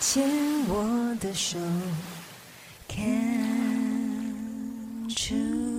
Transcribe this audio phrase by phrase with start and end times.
[0.00, 0.26] 牵
[0.66, 1.58] 我的手
[2.88, 2.98] 看
[5.14, 5.69] 出。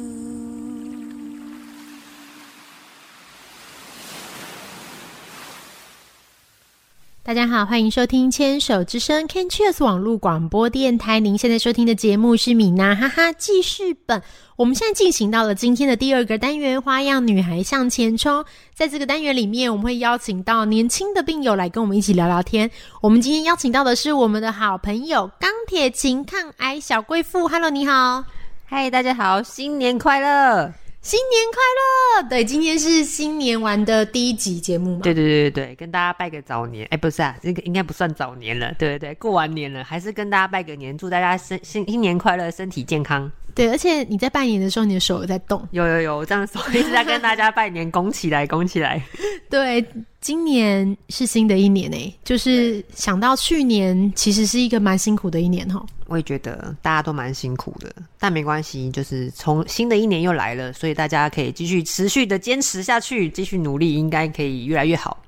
[7.23, 11.19] 大家好，欢迎收听《牵手之声》Can Cheers 网络广播电台。
[11.19, 14.19] 您现在收听的节目是米娜哈哈记事本。
[14.55, 18.43] 我们现在进行到了今天的第二个单元——花样女孩向前冲。
[18.73, 22.69] 在这个单元里面，我们会邀请到年轻的病友来跟我们一起聊聊天。
[23.01, 27.47] 我们今天邀请到的是我们的好朋友钢铁琴抗癌小贵妇。
[27.47, 28.25] Hello，你好，
[28.65, 30.73] 嗨，大家好，新年快乐！
[31.03, 32.29] 新年快乐！
[32.29, 34.99] 对，今天是新年玩的第一集节目嘛？
[35.01, 36.87] 对对对对对，跟大家拜个早年。
[36.91, 38.71] 哎，不是啊，这个应该不算早年了。
[38.77, 43.29] 对对对，过完年了，还是跟大家拜个年，祝大家新新新年快乐，身体健康。
[43.55, 45.67] 对，而且你在拜年的时候，你的手有在动。
[45.71, 49.01] 有有有，我这样手一直在跟大家拜年，拱起来，拱起来。
[49.49, 49.83] 对，
[50.21, 55.83] 今年是新的一年诶，就是想到去年其实是一个蛮辛苦的一年哈。
[56.11, 65.23] 我也觉得大家都蛮辛苦的，但没关系，就是从新的一年又来了，所以大家可以继续持续的坚持下去，继续努力，应该可以越来越好。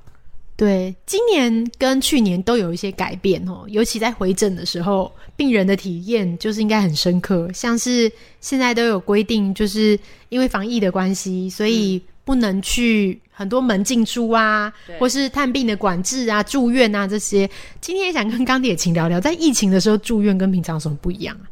[0.55, 7.49] 对，今年跟去年都有一些改变哦，尤其在回诊的时候，病人的体验就是应该很深刻。
[7.53, 17.49] 像是现在都有规定，就是因为防疫的关系，所以不能去很多门进出啊，或是探病的管制啊、住院啊这些。
[17.81, 21.45] 今天也想跟钢铁琴聊聊，在疫情的时候住院跟平常有什么不一样啊？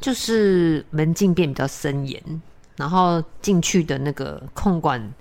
[0.00, 2.22] 就是门禁变比较森严，
[2.76, 5.12] 然后进去的那个控管。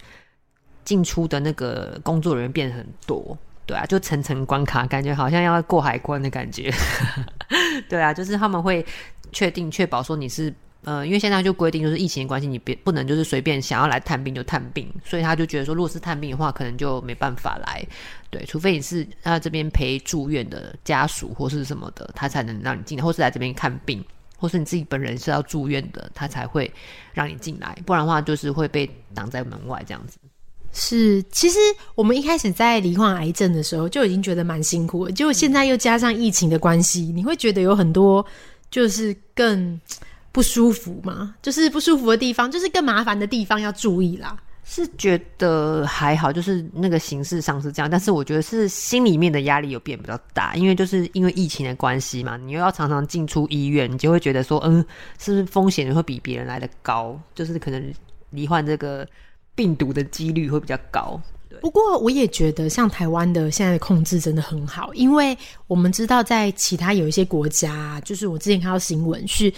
[0.86, 6.70] 进出的那个工作人员变很多，对啊，就层层关卡，感觉好像要过海关的感觉。
[7.88, 8.86] 对啊，就是他们会
[9.32, 17.86] 确定确保说你是呃，因为现在就规定就是疫情的关系，你别不能就是随便想要来探病就探病，所以他就觉得说，如果是探病的话，可能就没办法来。
[18.30, 24.04] 对，除非你是他这边陪住院的家属或是什么的，他才能让你进来，或是来这边看病，
[24.38, 26.72] 或是你自己本人是要住院的，他才会
[27.14, 30.18] 让你进来，不然的话就是会被挡在门外这样子。
[30.76, 31.60] 是，其实
[31.94, 38.26] 我们一开始在罹患癌症的时候就已经觉得蛮辛苦了，结果现在又加上疫情的关系，你会觉得有很多
[38.72, 39.80] 就是更
[40.34, 41.36] 不舒服吗？
[41.42, 44.36] 就是不舒服的地方，就是更麻烦的地方要注意啦。
[44.66, 54.84] 是觉得还好，就是那个形式上是这样，但是我觉得是心里面的压力有变比较大，因为就是因为疫情的关系嘛，你又要常常进出医院，你就会觉得说，嗯，
[55.18, 57.18] 是不是风险会比别人来的高？
[57.34, 57.94] 就是可能
[58.32, 59.08] 罹患这个。
[59.56, 61.22] 病毒的几率会比较高，
[61.62, 69.54] 不过我也觉得像台湾的现在的控制真的很好，因为我们知道在其他有一些国家，就是我之前看到新闻是，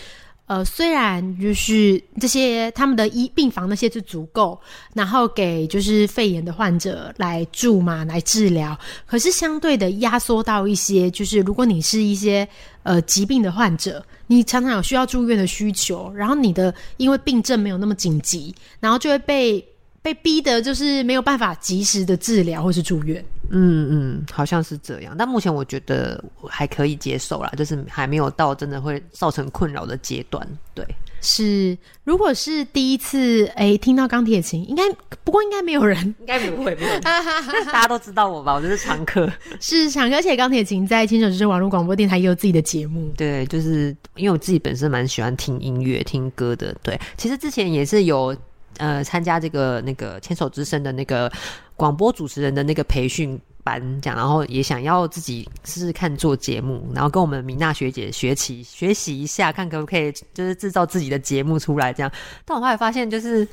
[0.47, 4.59] 呃，虽然就是这些他们的医病房那些是足够，
[4.94, 12.47] 然后给就是肺炎的患者来住嘛，来治疗，可是相对的压缩到一些，就是如果你是一些
[12.84, 19.66] 呃疾病的患者，你常常有需要住院的需求，然后你的因为病症没有那么紧急，然后就会被。
[20.05, 23.25] 被逼的就是没有办法及时的治疗或是住院。
[23.51, 25.16] 嗯嗯，好像是这样。
[25.17, 30.47] 但目前我觉得还可以接受啦，就是还没有到真的会造成困扰的阶段。
[30.73, 30.85] 对，
[31.22, 31.78] 是。
[32.03, 34.84] 如果是第一次哎听到钢铁琴，应该
[35.23, 37.00] 不过应该没有人， 应该不会，不会。
[37.01, 38.53] 大家都知道我吧？
[38.53, 40.16] 我就是常客， 是常客。
[40.16, 43.11] 而且钢铁琴在牵手之声网络广播电台也有自己的节目。
[43.17, 46.75] 对，就是因为我自己本身蛮喜欢听音乐、听歌的。
[46.84, 48.35] 对，其实之前也是有。
[48.78, 51.31] 呃，参加这个那个牵手之声的那个
[51.75, 62.11] 广播主持人的那个培训班，讲，然后也想要自己试试看做节目，然后跟我们米娜学姐学习学习一下，看可不可以就是制造自己的节目出来这样。
[62.46, 63.47] 但我后来发现，就是，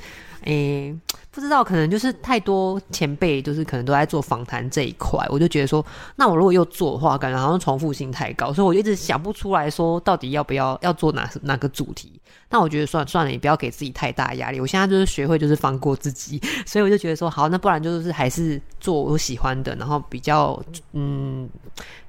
[0.44, 0.94] 诶。
[1.34, 5.82] 不知道，可能就是太多前辈，就是可能都在做访谈这一块，我就觉得说，
[6.14, 12.20] 那我如果又做的话，感觉好像重复性太高，所以我一直想不出来说到底要不要要做哪哪个主题。
[12.50, 14.60] 那我觉得算算了，也不要给自己太大压力。
[14.60, 20.62] 我现在就是学会就是放过自己，所以我就觉得说，好，那不然就是还是做我喜欢的，然后比较
[20.92, 21.48] 嗯。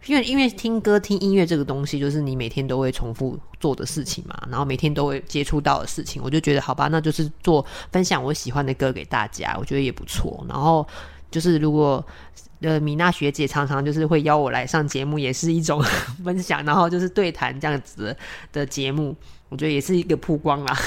[0.05, 10.45] 因为因为听歌听音乐这个东西，就是你每天都会重复做的事情嘛，然后每天都会接触到的事情，我就觉得好吧，那就是做分享我喜欢的歌给大家，我觉得也不错。
[10.49, 10.85] 然后
[11.31, 12.05] 就是如果
[12.59, 15.81] 呃米娜学姐常常就是会邀我来上节目，也是一种
[16.25, 18.13] 分享，然后就是对谈这样子
[18.51, 19.15] 的节目，
[19.47, 20.77] 我觉得也是一个曝光啦。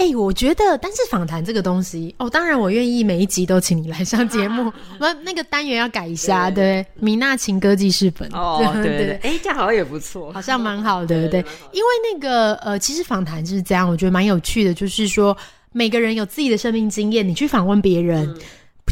[0.00, 4.72] 哎、我觉得，但是访谈这个东西，哦，当然我愿意每一集都请你来上节目。
[4.98, 8.26] 我那个单元要改一下，对，米娜情歌记事本。
[8.32, 9.06] 哦，对对。
[9.06, 15.36] 对，哎，这样好像也不错，好像蛮好的，对，因为那个呃，其实访谈是这样，我觉得蛮有趣的，就是说
[15.70, 18.34] 每个人有自己的生命经验，你去访问别人，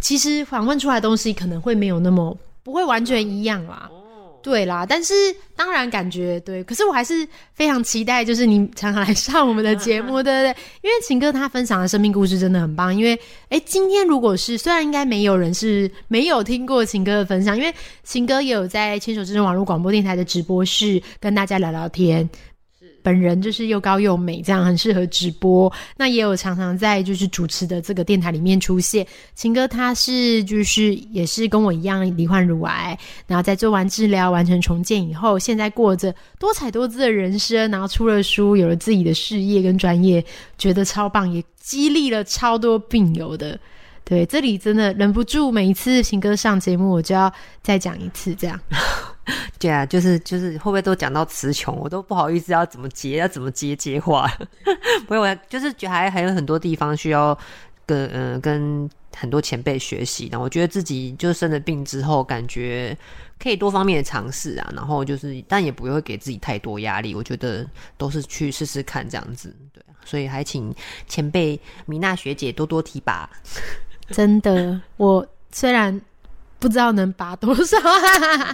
[0.03, 3.89] 其实访问出来的东西可能会没有那么不会完全一样啦。
[4.41, 5.15] 对啦，但是
[5.57, 10.57] 当然感觉对，可是我还是非常期待，就是你 常常来上我们的节目， 对不对？
[10.83, 12.97] 因为秦哥他分享的生命故事真的很棒。
[12.97, 13.19] 因为
[13.49, 17.75] 哎，今天如果是虽然应该没有人是没有听过秦哥的分享，因为
[18.05, 22.29] 秦哥也有在牵手之声网络广播电台的直播室跟大家聊聊天。
[23.09, 25.73] 本人就是又高又美，这样很适合直播。
[25.97, 29.07] 那也有常常在就是主持的这个电台里面出现。
[29.35, 40.23] 秦哥他是就是也是跟我一样罹患乳癌，然后在做完治疗、完成重建以后，现在过着多彩多姿的人生，然后出了书，有了自己的事业跟专业，
[40.59, 43.59] 觉得超棒，也激励了超多病友的。
[44.05, 47.33] 对，这里真的忍不住，每一次秦哥上节目，我就要
[47.63, 48.61] 再讲一次这样。
[49.59, 54.31] 对啊，就是就是会不会都讲到词穷，我都不好意思要怎么接，要怎么接接话。
[55.07, 57.37] 不用，就是还还有很多地方需要
[57.85, 60.39] 跟嗯、跟很多前辈学习的。
[60.39, 62.97] 我觉得自己就生了病之后，感觉
[63.39, 67.15] 可以多方面的尝试啊，然后就是但也不会给自己太多压力。
[67.15, 67.67] 我觉得
[67.97, 69.83] 都是去试试看这样子，对。
[70.05, 70.75] 所以还请
[71.07, 73.29] 前辈米娜学姐多多提拔。
[74.11, 76.01] 真的，我虽然。
[76.59, 77.77] 不知道能拔多少，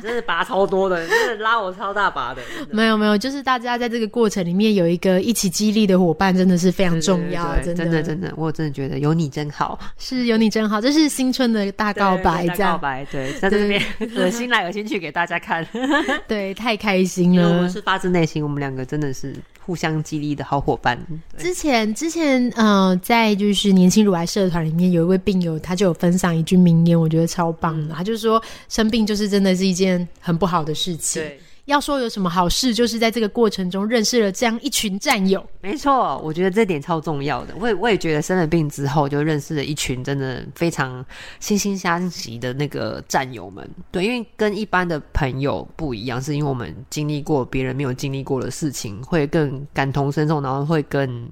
[0.03, 2.43] 真是拔超多的，真的拉我超大把的。
[2.71, 7.57] 没有没有，就是大家在这个过程里面有一个一起激励的伙伴，真的是非常重要。
[7.63, 13.83] 真的真的真的，我真的觉得有你真好，是有你真好，这是新春的大告白，这样告白对，在这边
[14.17, 15.67] 恶心来恶心去给大家看，
[16.29, 17.49] 对，太开心了。
[17.49, 19.35] 我们是发自内心，我们两个真的是。
[19.65, 20.99] 互相激励的好伙伴。
[21.39, 27.95] 之前之前呃，在就是年轻乳癌社团里面，有一位病友，他就有分享一句名言，我觉得超棒的。
[27.95, 31.23] 他就说，生病就是真的是一件很不好的事情。
[31.23, 31.41] 对。
[31.67, 35.43] 要说有什么好事，就是在这个过程中认识了这样一群战友。
[35.63, 37.55] 没错，我觉得这点超重要的。
[37.59, 41.03] 我也我也觉得生了病之后，就认识了一群真的非常
[41.41, 43.67] 惺惺相惜的那个战友们。
[43.91, 51.27] 对，因为跟一般的朋友不一样，是因为我们经历过别人没有经历过的事情，会更感同身受，然后会更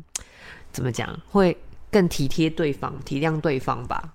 [0.72, 1.54] 怎么讲，会
[1.90, 4.14] 更体贴对方、体谅对方吧。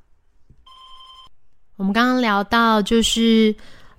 [1.75, 3.55] 我们刚刚聊到，就是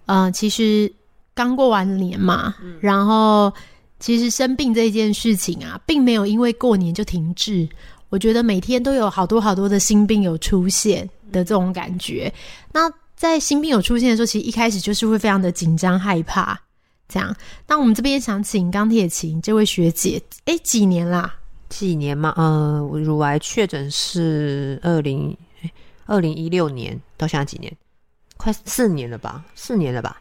[0.07, 0.93] 呃，其实。
[1.39, 3.53] 刚过完年嘛，然后
[4.01, 7.69] 其实生病这件事情啊，并没有因为过年就停滞。
[8.09, 12.33] 我觉得每天都有好多好多的新病有出现的这种感觉。
[12.73, 16.61] 那在新病有出现的时候，其实一开始就是会非常的紧张害怕。
[17.09, 17.33] 这样，
[17.69, 21.33] 那我们这边想请钢铁琴这位学姐，哎，几年啦？
[21.69, 22.35] 几年嘛？
[22.37, 25.37] 呃，乳癌确诊是二零
[26.07, 27.73] 二零一六年，到现在几年？
[28.37, 29.45] 快四年了吧？
[29.55, 30.21] 四年了吧？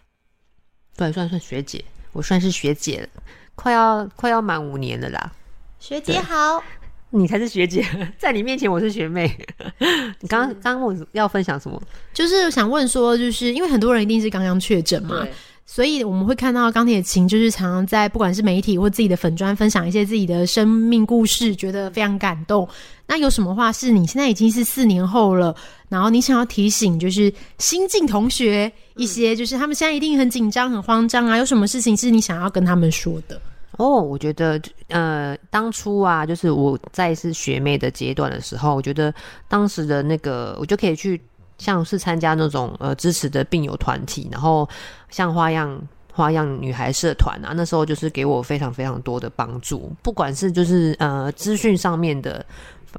[0.98, 3.08] 对，算算学姐，我算是学姐了，
[3.56, 5.32] 快要快要满五年了啦。
[5.80, 6.62] 学姐好，
[7.12, 7.86] 你才是学姐，
[8.18, 9.32] 在你面前我是学妹。
[10.20, 11.82] 你刚刚刚我要分享什么？
[12.14, 15.26] 就是想问说，就是因为很多人一定是刚刚确诊嘛，
[15.70, 22.68] 所以我们会看到钢铁琴就是常常在不管是媒体或自己的粉砖分享一些自己的生命故事，觉得非常感动。
[23.06, 25.54] 那有什么话是你现在已经是四年后了，
[25.90, 33.40] 然后你想要提醒就是新进同学一些，就是他们现在一定很紧张、很慌张啊，有什么事情是你想要跟他们说的？
[33.74, 39.14] 哦，我觉得呃，当初啊，就是我在是学妹的阶段的时候，我觉得
[39.50, 41.22] 当时的那个，我就可以去
[41.58, 44.68] 像是参加那种呃支持的病友团体，然后
[45.10, 45.80] 像花样。
[46.10, 52.44] 花样女孩社团啊，那时候就是给我非常非常多的帮助，不管是就是呃资讯上面的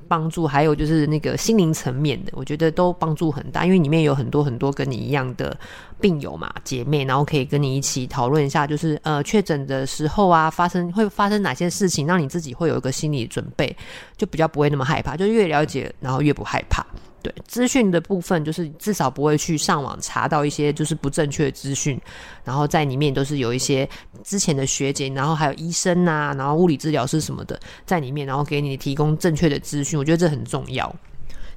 [0.06, 3.66] 帮助，还有就是那个心灵层面的，我觉得都帮助很大。
[3.66, 5.58] 因为里面有很多很多跟你一样的
[6.00, 13.76] 病友嘛，姐妹，然后可以跟你一起讨论一下，就是呃确诊的时候啊，发生会发生哪些事情，让你自己会有一个心理准备，
[14.16, 15.16] 就比较不会那么害怕。
[15.16, 16.86] 就越了解，然后越不害怕。
[17.28, 22.00] 对资讯的部分，就是至少不会去上网查到一些就是不正确的资讯，
[22.44, 23.88] 然后在里面都是有一些
[24.24, 30.94] 之前的学姐，然后还有医生啊，然后物理治疗师什么的在里面，然后给你提供正确的资讯，我觉得这很重要。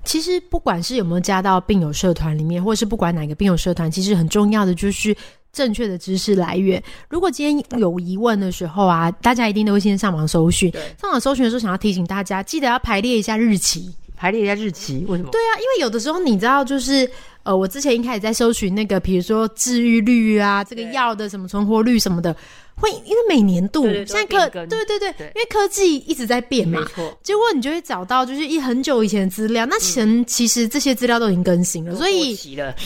[0.03, 5.15] 其实不管是有没有加到病友社团里面，或是不管哪个病友社团，其实很重要的就是
[5.53, 6.81] 正确的知识来源。
[7.07, 10.71] 如果今天有疑问的时候啊，大家一定都会先上网搜寻。
[10.99, 13.93] 上网搜寻的时候，想要提醒大家，记得要排列一下日期。
[14.21, 15.31] 排列一下日期，为什么？
[15.31, 17.09] 对啊，因为有的时候你知道，就是
[17.41, 22.31] 呃，我之前一开始在搜寻那个，比如说治愈率啊，这个药的什么存活率什么的，
[22.75, 25.31] 会因为每年度现在科对对对，对。
[25.33, 32.35] 因为科技一直在变嘛没，错，结果你就会找到就是一很久以前的资料，那前其实这些资料都已经更新了，所过以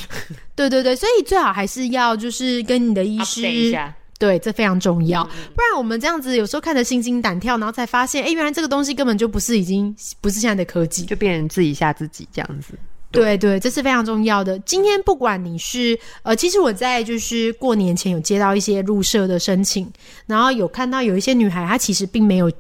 [0.55, 3.41] 对对对，所以最好还是要就是跟你的医师
[4.17, 12.73] 对，这非常重要，不然我们这样子有时候看得心惊胆跳，然后才发现，哎，原来这个东西根本就不是已经不是现在的科技，就变成自己吓自己这样子。
[13.11, 14.59] 对对，这是非常重要的。
[14.59, 19.89] 今天不管你是呃，其实我在就是过年前有接到一些入社的申请，
[20.25, 22.51] 然后有看到有一些女孩她其实并没有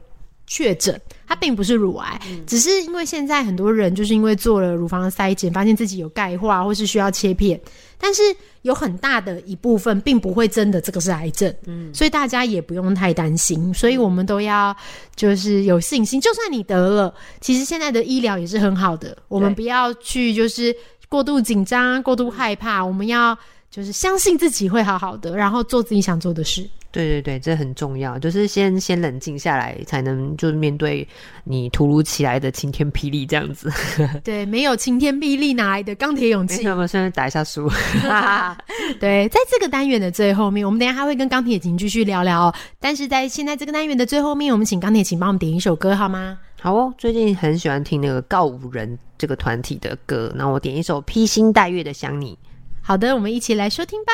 [0.47, 7.59] 确诊，她并不是乳癌，只是因为现在很多人就是因为做了乳房的筛检，发现自己有钙化或是需要切片，
[7.99, 8.21] 但是
[8.61, 14.75] 有很大的一部分并不会真的这个是癌症，嗯，所以大家也不用太担心，所以我们都要
[15.15, 20.75] 就是有信心，就算你得了，其实现在的医疗也是很好的，我们不要去就是
[21.09, 23.37] 过度紧张、过度害怕，我们要
[23.69, 26.67] 就是相信自己会好好的，然后做自己想做的事。
[26.95, 31.05] 对对对，这很重要，就是先先冷静下来，才能就是面对
[31.43, 33.69] 你突如其来的晴天霹雳这样子。
[34.23, 36.59] 对，没有晴天霹雳，哪来的钢铁勇气？
[36.59, 37.69] 没什么，顺便打一下书。
[38.97, 42.55] 对，在这个单元的最后面，我们等一下还会跟钢铁琴继续聊聊哦。
[42.79, 46.37] 但是在现在这个单元的最后面，我们请钢铁琴帮我们点一首歌好吗？
[46.61, 52.37] 好哦，最近很喜欢听那个告五人这个团体的歌，那我点一首披星戴月的想你。
[52.81, 54.13] 好的，我们一起来收听吧。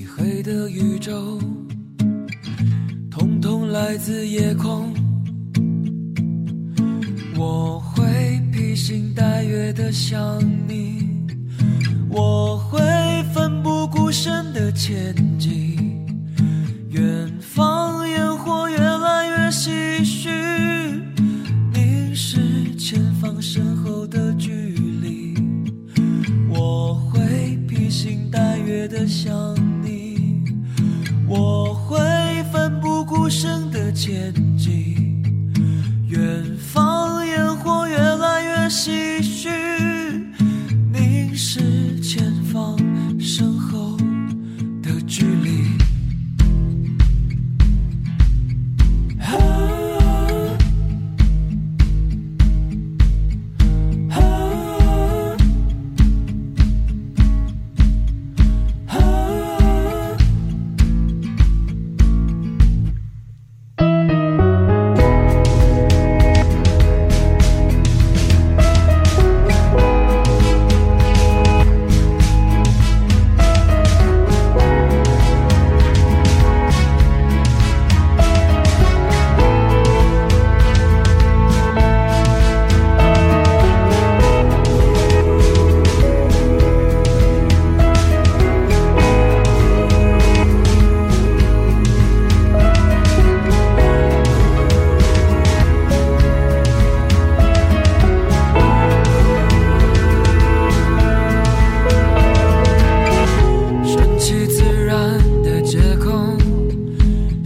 [0.41, 1.39] 的宇宙，
[3.11, 4.91] 统统来自夜空。
[7.35, 11.07] 我会披星戴月的想你，
[12.09, 12.79] 我会
[13.33, 15.77] 奋不顾身的前进。
[16.89, 20.29] 远方烟火越来越唏嘘，
[21.73, 25.35] 凝视前方身后的距离。
[26.49, 29.55] 我会披星戴月的想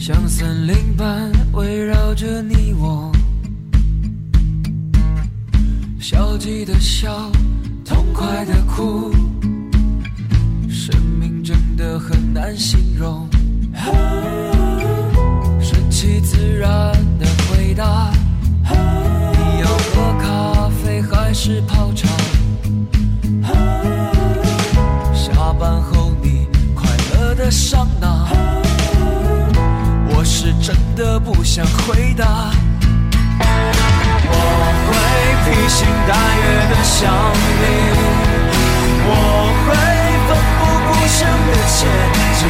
[0.08, 3.12] 像森林般围绕着你我。
[6.00, 7.32] 消极的笑，
[7.84, 9.12] 痛快的哭，
[10.70, 13.28] 生命真的很难形容。
[15.60, 16.70] 顺其自然
[17.18, 18.14] 的回答，
[18.62, 22.08] 你要喝咖啡还是泡茶？
[25.16, 26.46] 下班后你
[26.76, 28.15] 快乐的上哪？
[30.96, 32.52] 的不想回答，
[34.32, 34.34] 我
[34.88, 34.94] 会
[35.44, 37.12] 披星戴月的想
[37.60, 37.64] 你，
[39.06, 39.10] 我
[39.66, 39.68] 会
[40.28, 41.20] 奋不顾身
[41.52, 41.78] 的前
[42.40, 42.42] 进。